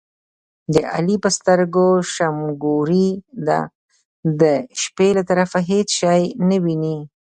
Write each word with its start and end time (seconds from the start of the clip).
د 0.73 0.75
علي 0.93 1.15
په 1.23 1.29
سترګو 1.37 1.87
شمګوري 2.13 3.09
ده، 3.47 3.59
د 4.41 4.43
شپې 4.81 5.09
له 5.17 5.23
طرفه 5.29 5.59
هېڅ 5.69 5.87
شی 5.99 6.21
نه 6.49 6.57
ویني. 6.63 6.97